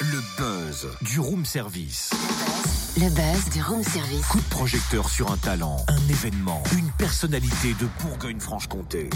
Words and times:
Le 0.00 0.22
buzz 0.38 0.88
du 1.02 1.20
room 1.20 1.44
service. 1.44 2.10
Le 2.96 3.10
buzz 3.10 3.50
du 3.52 3.62
room 3.62 3.82
service. 3.82 4.26
Coup 4.26 4.40
de 4.40 4.48
projecteur 4.48 5.10
sur 5.10 5.30
un 5.30 5.36
talent, 5.36 5.84
un 5.88 6.08
événement, 6.08 6.62
une 6.72 6.90
personnalité 6.92 7.74
de 7.78 7.86
Bourgogne-Franche-Comté. 8.00 9.10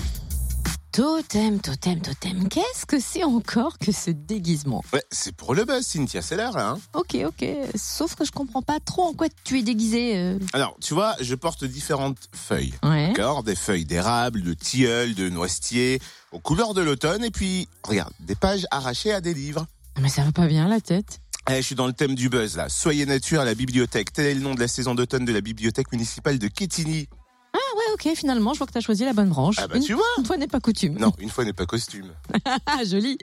Totem, 1.01 1.59
totem, 1.61 1.99
totem. 2.03 2.47
Qu'est-ce 2.51 2.85
que 2.85 3.01
c'est 3.01 3.25
encore 3.25 3.79
que 3.79 3.91
ce 3.91 4.11
déguisement 4.11 4.85
Ouais, 4.93 5.03
c'est 5.11 5.35
pour 5.35 5.55
le 5.55 5.65
buzz, 5.65 5.83
Cynthia, 5.87 6.21
c'est 6.21 6.37
l'heure, 6.37 6.59
hein. 6.59 6.79
Ok, 6.93 7.17
ok. 7.25 7.43
Sauf 7.75 8.15
que 8.17 8.27
je 8.27 8.31
comprends 8.31 8.61
pas 8.61 8.81
trop 8.81 9.05
en 9.05 9.15
quoi 9.15 9.29
tu 9.43 9.59
es 9.59 9.63
déguisé. 9.63 10.19
euh. 10.19 10.39
Alors, 10.53 10.77
tu 10.83 10.93
vois, 10.93 11.17
je 11.23 11.35
porte 11.35 11.65
différentes 11.65 12.19
feuilles. 12.35 12.75
Ouais. 12.83 13.07
D'accord? 13.07 13.45
Des 13.45 13.55
feuilles 13.57 13.87
d'érable, 13.87 14.43
de 14.43 14.53
tilleul, 14.53 15.15
de 15.15 15.31
noisetier, 15.31 16.03
aux 16.33 16.39
couleurs 16.39 16.75
de 16.75 16.83
l'automne, 16.83 17.25
et 17.25 17.31
puis, 17.31 17.67
regarde, 17.83 18.13
des 18.21 18.35
pages 18.35 18.67
arrachées 18.71 19.15
à 19.15 19.23
des 19.23 19.33
livres. 19.33 19.67
Mais 20.03 20.11
ça 20.11 20.23
va 20.23 20.33
pas 20.33 20.49
bien 20.49 20.69
la 20.69 20.83
tête. 20.83 21.23
Eh, 21.51 21.57
je 21.57 21.63
suis 21.63 21.75
dans 21.75 21.87
le 21.87 21.95
thème 21.95 22.15
du 22.15 22.29
buzz, 22.29 22.59
là. 22.59 22.69
Soyez 22.69 23.07
nature 23.07 23.41
à 23.41 23.47
la 23.47 23.55
bibliothèque. 23.55 24.13
Tel 24.13 24.27
est 24.27 24.35
le 24.35 24.43
nom 24.43 24.55
de 24.55 24.61
la 24.61 24.69
saison 24.69 24.95
d'automne 24.95 25.25
de 25.25 25.33
la 25.33 25.41
bibliothèque 25.41 25.91
municipale 25.93 26.39
de 26.39 26.49
Quetigny. 26.49 27.09
Ok. 27.95 28.09
Finalement, 28.15 28.53
je 28.55 28.59
vois 28.59 28.67
que 28.67 28.73
t'as 28.73 28.81
choisi 28.81 29.05
la 29.05 29.13
bonne 29.13 29.29
branche. 29.29 29.57
Ah 29.59 29.67
bah, 29.67 29.77
une, 29.77 29.83
tu 29.83 29.95
vois. 29.95 30.05
une 30.19 30.25
fois 30.25 30.37
n'est 30.37 30.47
pas 30.47 30.61
coutume. 30.61 30.99
Non, 30.99 31.13
une 31.19 31.29
fois 31.29 31.45
n'est 31.45 31.53
pas 31.53 31.67
costume. 31.67 32.11
Ah, 32.67 32.85
joli. 32.85 33.19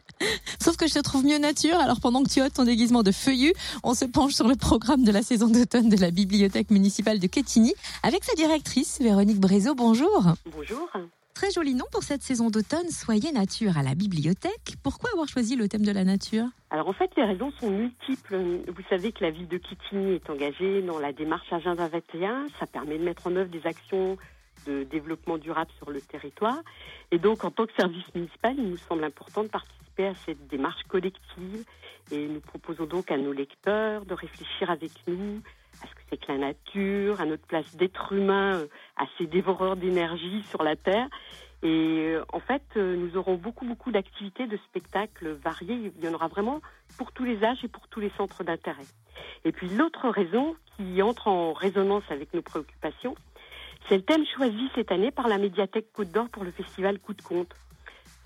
Sauf 0.62 0.78
que 0.78 0.88
je 0.88 0.94
te 0.94 1.00
trouve 1.00 1.24
mieux 1.26 1.38
nature. 1.38 1.78
Alors 1.80 2.00
pendant 2.00 2.24
que 2.24 2.30
tu 2.30 2.42
ôtes 2.42 2.54
ton 2.54 2.64
déguisement 2.66 3.04
de 3.04 3.12
feuillu, 3.12 3.54
on 3.84 3.94
se 3.94 4.06
penche 4.06 4.34
sur 4.34 4.48
le 4.48 4.56
programme 4.56 5.04
de 5.04 5.12
la 5.12 5.22
saison 5.22 5.48
d'automne 5.48 5.90
de 5.90 5.98
la 5.98 6.12
bibliothèque 6.12 6.70
municipale 6.72 7.20
de 7.20 7.28
Quetigny 7.28 7.74
avec 8.04 8.24
sa 8.24 8.36
directrice 8.36 9.00
Véronique 9.00 9.40
Brézeau. 9.40 9.76
Bonjour. 9.76 10.34
Bonjour. 10.52 10.90
Très 11.34 11.52
joli 11.52 11.76
nom 11.76 11.86
pour 11.92 12.04
cette 12.04 12.24
saison 12.24 12.50
d'automne. 12.50 12.90
Soyez 12.90 13.32
nature 13.32 13.78
à 13.78 13.84
la 13.84 13.94
bibliothèque. 13.96 14.76
Pourquoi 14.82 15.12
avoir 15.12 15.28
choisi 15.28 15.56
le 15.56 15.68
thème 15.70 15.86
de 15.86 15.92
la 15.92 16.04
nature? 16.04 16.46
Alors 16.72 16.88
en 16.88 16.94
fait, 16.94 17.12
les 17.16 17.24
raisons 17.24 17.52
sont 17.60 17.70
multiples. 17.70 18.38
Vous 18.68 18.84
savez 18.90 19.12
que 19.12 19.24
la 19.24 19.30
ville 19.32 19.48
de 19.48 19.58
Kitigny 19.58 20.14
est 20.16 20.30
engagée 20.30 20.82
dans 20.82 20.98
la 21.00 21.14
démarche 21.14 21.52
Agenda 21.54 21.88
21. 21.88 22.48
Ça 22.60 22.66
permet 22.66 22.98
de 22.98 23.04
mettre 23.04 23.28
en 23.28 23.36
œuvre 23.36 23.52
des 23.52 23.66
actions 23.66 24.18
de 24.66 24.84
développement 24.84 25.38
durable 25.38 25.72
sur 25.78 25.92
le 25.92 26.02
territoire. 26.02 26.60
Et 27.12 27.20
donc, 27.20 27.44
en 27.44 27.52
tant 27.52 27.66
que 27.66 27.74
service 27.78 28.14
municipal, 28.16 28.56
il 28.58 28.70
nous 28.70 28.78
semble 28.78 29.04
important 29.04 29.44
de 29.44 29.50
participer 29.50 30.08
à 30.08 30.16
cette 30.16 30.48
démarche 30.48 30.84
collective. 30.88 31.66
Et 32.12 32.28
nous 32.28 32.40
proposons 32.40 32.86
donc 32.86 33.12
à 33.12 33.18
nos 33.18 33.34
lecteurs 33.34 34.06
de 34.06 34.14
réfléchir 34.14 34.70
avec 34.70 34.92
nous 35.08 35.42
à 35.84 35.88
ce 35.88 35.94
que 35.94 36.02
c'est 36.10 36.18
que 36.18 36.32
la 36.32 36.38
nature, 36.38 37.22
à 37.22 37.26
notre 37.26 37.46
place 37.46 37.76
d'être 37.76 38.14
humain, 38.14 38.56
euh, 38.56 38.68
à 38.96 39.06
ces 39.18 39.28
dévoreurs 39.28 39.76
d'énergie 39.76 40.44
sur 40.50 40.64
la 40.64 40.76
Terre. 40.76 41.08
Et 41.64 42.14
euh, 42.14 42.24
en 42.34 42.40
fait, 42.40 42.64
euh, 42.78 42.96
nous 42.96 43.18
aurons 43.18 43.36
beaucoup, 43.36 43.66
beaucoup 43.66 43.92
d'activités, 43.92 44.48
de 44.48 44.58
spectacles 44.70 45.32
variés. 45.44 45.92
Il 45.98 46.06
y 46.06 46.08
en 46.08 46.14
aura 46.14 46.28
vraiment 46.28 46.62
pour 46.98 47.12
tous 47.12 47.24
les 47.24 47.44
âges 47.44 47.64
et 47.64 47.68
pour 47.68 47.88
tous 47.88 48.00
les 48.00 48.12
centres 48.12 48.44
d'intérêt. 48.44 48.86
Et 49.44 49.52
puis 49.52 49.70
l'autre 49.70 50.10
raison 50.10 50.56
qui 50.76 51.02
entre 51.02 51.28
en 51.28 51.54
résonance 51.54 52.04
avec 52.10 52.34
nos 52.34 52.44
préoccupations, 52.44 53.16
c'est 53.88 53.96
le 53.96 54.04
thème 54.04 54.26
choisi 54.36 54.70
cette 54.76 54.92
année 54.92 55.12
par 55.12 55.28
la 55.28 55.38
médiathèque 55.38 55.88
Côte 55.94 56.12
d'Or 56.12 56.28
pour 56.30 56.44
le 56.44 56.52
festival 56.52 57.00
Coup 57.00 57.14
de 57.14 57.22
Compte. 57.22 57.54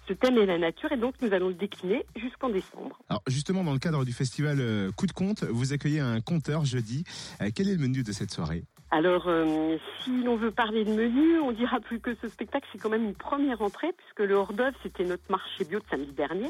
Ce 0.08 0.14
thème 0.14 0.38
est 0.38 0.46
la 0.48 0.58
nature 0.58 0.92
et 0.92 0.98
donc 0.98 1.14
nous 1.22 1.32
allons 1.34 1.50
le 1.50 1.54
décliner 1.54 2.06
jusqu'en 2.16 2.50
décembre. 2.50 3.00
Alors 3.10 3.22
justement, 3.28 3.64
dans 3.64 3.74
le 3.74 3.80
cadre 3.80 4.04
du 4.04 4.12
festival 4.12 4.58
euh, 4.60 4.92
Coup 4.92 5.06
de 5.06 5.12
Compte, 5.12 5.44
vous 5.44 5.74
accueillez 5.74 6.00
un 6.00 6.20
conteur 6.20 6.66
jeudi. 6.66 7.04
Euh, 7.42 7.50
quel 7.54 7.70
est 7.70 7.76
le 7.76 7.80
menu 7.80 8.02
de 8.04 8.12
cette 8.12 8.32
soirée? 8.32 8.64
Alors, 8.90 9.28
euh, 9.28 9.78
si 10.04 10.12
l'on 10.24 10.36
veut 10.36 10.52
parler 10.52 10.84
de 10.84 10.92
menu, 10.92 11.40
on 11.40 11.54
dira 11.54 11.80
plus 11.80 12.02
que 12.02 12.14
ce 12.22 12.28
spectacle, 12.28 12.68
c'est 12.74 12.78
quand 12.78 12.90
même 12.90 13.06
une 13.06 13.16
première 13.16 13.62
entrée, 13.62 13.94
puisque 13.96 14.20
le 14.20 14.36
hors-d'œuvre, 14.36 14.76
c'était 14.84 15.06
notre 15.06 15.24
marché 15.30 15.64
bio 15.64 15.80
de 15.80 15.86
samedi 15.90 16.12
dernier. 16.12 16.50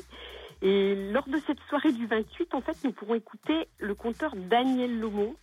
Et 0.64 1.12
lors 1.12 1.28
de 1.28 1.38
cette 1.46 1.59
soirée 1.70 1.92
du 1.92 2.08
28, 2.08 2.56
en 2.56 2.62
fait, 2.62 2.78
nous 2.84 2.94
pourrons 2.94 3.14
écouter 3.14 3.68
le 3.78 3.94
conteur 3.94 4.34
Daniel 4.36 5.00
Lomont 5.00 5.36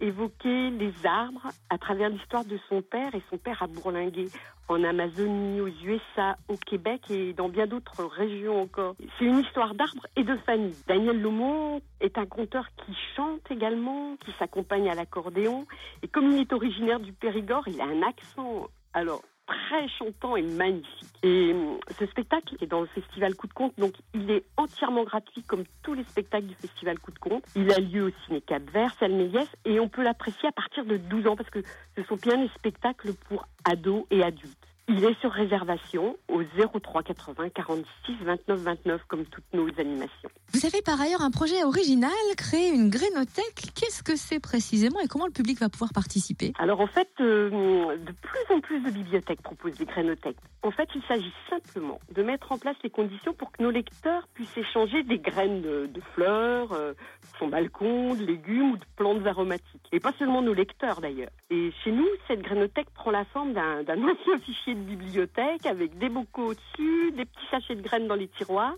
évoquer 0.00 0.70
les 0.70 0.92
arbres 1.04 1.48
à 1.70 1.78
travers 1.78 2.08
l'histoire 2.08 2.44
de 2.44 2.58
son 2.68 2.82
père, 2.82 3.14
et 3.14 3.22
son 3.30 3.38
père 3.38 3.62
a 3.62 3.66
bourlingué 3.66 4.28
en 4.68 4.82
Amazonie, 4.82 5.60
aux 5.60 5.68
USA, 5.68 6.36
au 6.48 6.56
Québec 6.56 7.02
et 7.10 7.32
dans 7.34 7.48
bien 7.48 7.66
d'autres 7.66 8.04
régions 8.04 8.62
encore. 8.62 8.96
C'est 9.18 9.26
une 9.26 9.40
histoire 9.40 9.74
d'arbres 9.74 10.06
et 10.16 10.24
de 10.24 10.36
famille. 10.38 10.74
Daniel 10.86 11.20
Lomont 11.20 11.82
est 12.00 12.16
un 12.16 12.26
conteur 12.26 12.66
qui 12.84 12.96
chante 13.14 13.50
également, 13.50 14.16
qui 14.24 14.32
s'accompagne 14.38 14.88
à 14.88 14.94
l'accordéon, 14.94 15.66
et 16.02 16.08
comme 16.08 16.30
il 16.30 16.40
est 16.40 16.52
originaire 16.52 17.00
du 17.00 17.12
Périgord, 17.12 17.68
il 17.68 17.80
a 17.80 17.84
un 17.84 18.02
accent, 18.02 18.68
alors 18.94 19.22
très 19.46 19.88
chantant 19.88 20.36
et 20.36 20.42
magnifique. 20.42 21.08
Et 21.22 21.52
hum, 21.52 21.78
ce 21.98 22.06
spectacle 22.06 22.56
est 22.60 22.66
dans 22.66 22.80
le 22.80 22.86
festival 22.88 23.34
Coup 23.34 23.46
de 23.46 23.52
Compte, 23.52 23.72
donc 23.78 23.94
il 24.14 24.30
est 24.30 24.44
entièrement 24.56 25.04
gratuit 25.04 25.42
comme 25.42 25.64
tous 25.82 25.94
les 25.94 26.04
spectacles 26.04 26.46
du 26.46 26.54
festival 26.54 26.98
Coup 26.98 27.12
de 27.12 27.18
Compte. 27.18 27.44
Il 27.56 27.72
a 27.72 27.78
lieu 27.78 28.04
au 28.04 28.10
Ciné 28.24 28.40
Cap 28.40 28.62
Vert, 28.70 28.94
salle 28.98 29.12
Méliès, 29.12 29.48
et 29.64 29.80
on 29.80 29.88
peut 29.88 30.02
l'apprécier 30.02 30.48
à 30.48 30.52
partir 30.52 30.84
de 30.84 30.96
12 30.96 31.26
ans 31.26 31.36
parce 31.36 31.50
que 31.50 31.62
ce 31.96 32.02
sont 32.04 32.16
bien 32.16 32.36
des 32.38 32.48
spectacles 32.56 33.14
pour 33.28 33.46
ados 33.64 34.04
et 34.10 34.22
adultes. 34.22 34.73
Il 34.86 35.02
est 35.02 35.18
sur 35.20 35.30
réservation 35.30 36.16
au 36.28 36.42
03 36.42 37.02
80 37.02 37.48
46 37.48 38.16
29 38.22 38.58
29 38.60 39.02
comme 39.08 39.24
toutes 39.24 39.44
nos 39.54 39.66
animations. 39.78 40.28
Vous 40.52 40.66
avez 40.66 40.82
par 40.82 41.00
ailleurs 41.00 41.22
un 41.22 41.30
projet 41.30 41.64
original, 41.64 42.10
créer 42.36 42.68
une 42.68 42.90
grénothèque. 42.90 43.72
Qu'est-ce 43.74 44.02
que 44.02 44.14
c'est 44.14 44.40
précisément 44.40 45.00
et 45.00 45.08
comment 45.08 45.24
le 45.24 45.32
public 45.32 45.58
va 45.58 45.70
pouvoir 45.70 45.92
participer? 45.94 46.52
Alors 46.58 46.80
en 46.80 46.86
fait, 46.86 47.08
euh, 47.20 47.96
de 47.96 48.12
plus 48.12 48.54
en 48.54 48.60
plus 48.60 48.80
de 48.80 48.90
bibliothèques 48.90 49.40
proposent 49.40 49.78
des 49.78 49.86
grénothèques. 49.86 50.36
En 50.62 50.70
fait, 50.70 50.88
il 50.94 51.02
s'agit 51.08 51.32
simplement 51.48 51.98
de 52.14 52.22
mettre 52.22 52.52
en 52.52 52.58
place 52.58 52.76
les 52.84 52.90
conditions 52.90 53.32
pour 53.32 53.52
que 53.52 53.62
nos 53.62 53.70
lecteurs 53.70 54.28
puissent 54.34 54.56
échanger 54.56 55.02
des 55.02 55.18
graines 55.18 55.62
de, 55.62 55.86
de 55.86 56.00
fleurs, 56.14 56.72
euh, 56.72 56.92
son 57.38 57.48
balcon, 57.48 58.14
de 58.14 58.24
légumes 58.24 58.72
ou 58.72 58.76
de 58.76 58.84
plantes 58.96 59.26
aromatiques. 59.26 59.88
Et 59.92 60.00
pas 60.00 60.12
seulement 60.18 60.42
nos 60.42 60.54
lecteurs 60.54 61.00
d'ailleurs. 61.00 61.30
Et 61.50 61.72
chez 61.82 61.92
nous, 61.92 62.06
cette 62.28 62.42
grénothèque 62.42 62.90
prend 62.90 63.10
la 63.10 63.24
forme 63.26 63.54
d'un 63.54 63.82
d'un 63.82 64.02
ancien 64.02 64.38
fichier 64.40 64.73
bibliothèque 64.82 65.66
avec 65.66 65.98
des 65.98 66.08
bocaux 66.08 66.50
au-dessus, 66.50 67.12
des 67.12 67.24
petits 67.24 67.46
sachets 67.50 67.76
de 67.76 67.82
graines 67.82 68.08
dans 68.08 68.14
les 68.14 68.28
tiroirs. 68.28 68.74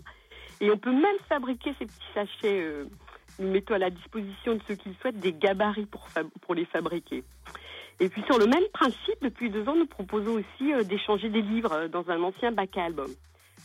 Et 0.61 0.71
on 0.71 0.77
peut 0.77 0.91
même 0.91 1.17
fabriquer 1.29 1.73
ces 1.79 1.85
petits 1.85 2.13
sachets. 2.13 2.61
euh, 2.61 2.85
nous 3.39 3.51
mettons 3.51 3.75
à 3.75 3.77
la 3.77 3.89
disposition 3.89 4.55
de 4.55 4.61
ceux 4.67 4.75
qui 4.75 4.89
le 4.89 4.95
souhaitent 4.95 5.19
des 5.19 5.33
gabarits 5.33 5.85
pour, 5.85 6.07
pour 6.41 6.55
les 6.55 6.65
fabriquer. 6.65 7.23
Et 7.99 8.09
puis 8.09 8.23
sur 8.23 8.37
le 8.37 8.45
même 8.45 8.67
principe, 8.73 9.21
depuis 9.21 9.49
deux 9.49 9.67
ans, 9.67 9.75
nous 9.75 9.87
proposons 9.87 10.33
aussi 10.33 10.73
euh, 10.73 10.83
d'échanger 10.83 11.29
des 11.29 11.41
livres 11.41 11.73
euh, 11.73 11.87
dans 11.87 12.09
un 12.09 12.21
ancien 12.21 12.51
bac 12.51 12.77
à 12.77 12.85
album. 12.85 13.09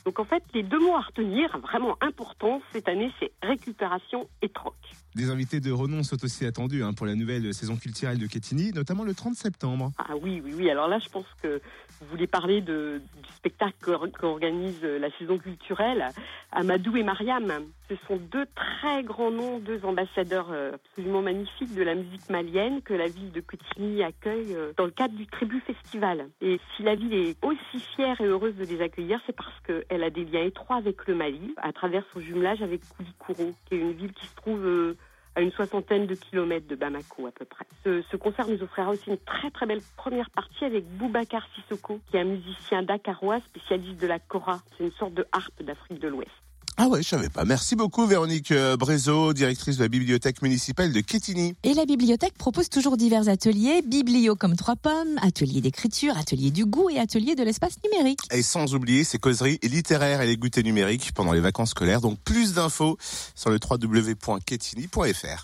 Donc 0.05 0.19
en 0.19 0.25
fait, 0.25 0.43
les 0.55 0.63
deux 0.63 0.79
mots 0.79 0.97
à 0.97 1.01
retenir, 1.01 1.59
vraiment 1.59 1.97
importants 2.01 2.61
cette 2.73 2.89
année, 2.89 3.11
c'est 3.21 3.31
récupération 3.43 4.29
et 4.41 4.49
troc. 4.49 4.75
Des 5.15 5.29
invités 5.29 5.61
de 5.61 5.71
renom 5.71 6.03
sont 6.03 6.23
aussi 6.25 6.47
attendus 6.47 6.83
hein, 6.83 6.95
pour 6.95 7.05
la 7.05 7.15
nouvelle 7.15 7.53
saison 7.53 7.77
culturelle 7.77 8.19
de 8.19 8.27
Quetigny, 8.27 8.73
notamment 8.73 9.05
le 9.05 9.13
30 9.15 9.35
septembre. 9.35 9.93
Ah 9.99 10.15
oui, 10.23 10.41
oui, 10.43 10.55
oui. 10.57 10.71
Alors 10.71 10.89
là, 10.89 10.99
je 10.99 11.09
pense 11.11 11.27
que 11.43 11.61
vous 12.01 12.07
voulez 12.11 12.27
parler 12.27 12.63
de, 12.63 13.03
du 13.23 13.33
spectacle 13.37 13.75
qu'or- 13.83 14.09
qu'organise 14.19 14.83
la 14.83 15.11
saison 15.19 15.37
culturelle. 15.39 16.09
Amadou 16.51 16.97
et 16.97 17.03
Mariam, 17.03 17.45
ce 17.93 18.07
sont 18.07 18.17
deux 18.17 18.47
très 18.55 19.03
grands 19.03 19.31
noms, 19.31 19.59
deux 19.59 19.85
ambassadeurs 19.85 20.49
euh, 20.51 20.73
absolument 20.75 21.23
magnifiques 21.23 21.75
de 21.75 21.83
la 21.83 21.95
musique 21.95 22.29
malienne 22.31 22.81
que 22.83 22.95
la 22.95 23.07
ville 23.07 23.33
de 23.33 23.41
Cotigny 23.41 24.03
accueille 24.03 24.55
euh, 24.55 24.73
dans 24.77 24.85
le 24.85 24.91
cadre 24.91 25.15
du 25.15 25.27
Trébu 25.27 25.61
Festival. 25.61 26.29
Et 26.41 26.59
si 26.77 26.83
la 26.83 26.95
ville 26.95 27.13
est 27.13 27.37
aussi 27.45 27.81
fière 27.95 28.21
et 28.21 28.25
heureuse 28.25 28.55
de 28.57 28.65
les 28.65 28.81
accueillir, 28.81 29.21
c'est 29.27 29.37
parce 29.37 29.59
qu'elle 29.67 30.03
a 30.03 30.11
des 30.11 30.25
liens 30.25 30.45
étroits 30.45 30.77
avec 30.77 31.07
le 31.07 31.15
Mali, 31.15 31.55
à 31.59 31.73
travers 31.73 32.05
son 32.13 32.21
jumelage 32.21 32.63
avec 32.63 32.81
Koulikoro, 32.97 33.53
qui 33.67 33.75
est 33.75 33.79
une 33.79 33.93
ville 33.93 34.13
qui 34.13 34.27
se 34.27 34.37
trouve 34.37 34.65
euh, 34.65 34.97
à 35.35 35.43
une 35.43 35.53
soixantaine 35.53 36.07
de 36.07 36.15
kilomètres 36.15 36.69
de 36.69 36.77
Bamako 36.77 37.27
à 37.27 37.33
peu 37.33 37.45
près. 37.45 37.67
Ce, 37.85 38.03
ce 38.11 38.17
concert 38.17 38.49
nous 38.49 38.63
offrira 38.63 38.91
aussi 38.91 39.11
une 39.11 39.19
très 39.19 39.51
très 39.51 39.67
belle 39.67 39.81
première 39.97 40.31
partie 40.31 40.65
avec 40.65 40.85
Boubacar 40.97 41.47
Sissoko, 41.55 42.01
qui 42.11 42.17
est 42.17 42.21
un 42.21 42.25
musicien 42.25 42.83
dakarois 42.83 43.41
spécialiste 43.41 44.01
de 44.01 44.07
la 44.07 44.19
kora. 44.19 44.61
C'est 44.77 44.85
une 44.85 44.93
sorte 44.93 45.15
de 45.15 45.27
harpe 45.33 45.63
d'Afrique 45.63 46.01
de 46.01 46.09
l'Ouest. 46.09 46.31
Ah 46.77 46.89
ouais, 46.89 47.03
je 47.03 47.09
savais 47.09 47.29
pas. 47.29 47.45
Merci 47.45 47.77
beaucoup 47.77 48.07
Véronique 48.07 48.51
euh, 48.51 48.77
Brézeau, 48.77 49.33
directrice 49.33 49.77
de 49.77 49.83
la 49.83 49.89
bibliothèque 49.89 50.43
municipale 50.43 50.93
de 50.93 51.01
Quetigny. 51.01 51.55
Et 51.65 51.75
la 51.75 51.85
bibliothèque 51.85 52.35
propose 52.39 52.69
toujours 52.69 52.97
divers 52.97 53.29
ateliers, 53.29 53.83
biblio 53.83 54.35
comme 54.37 54.57
trois 54.57 54.77
pommes, 54.77 55.19
atelier 55.21 55.61
d'écriture, 55.61 56.17
atelier 56.17 56.51
du 56.51 56.65
goût 56.65 56.89
et 56.91 56.99
atelier 56.99 57.35
de 57.35 57.43
l'espace 57.43 57.77
numérique. 57.85 58.21
Et 58.31 58.43
sans 58.43 58.75
oublier 58.75 59.05
ses 59.05 59.19
causeries 59.19 59.59
littéraires 59.63 60.23
et 60.23 60.27
les 60.27 60.37
goûters 60.37 60.65
numériques 60.65 61.13
pendant 61.13 61.33
les 61.33 61.41
vacances 61.41 61.71
scolaires. 61.71 62.01
Donc 62.01 62.19
plus 62.21 62.55
d'infos 62.55 62.97
sur 63.35 63.51
le 63.51 63.59
www.quetigny.fr. 63.59 65.43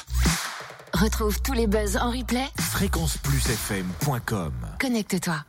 Retrouve 0.94 1.40
tous 1.42 1.52
les 1.52 1.66
buzz 1.66 1.98
en 1.98 2.10
replay. 2.10 2.46
Fréquenceplusfm.com 2.58 4.52
Connecte-toi. 4.80 5.44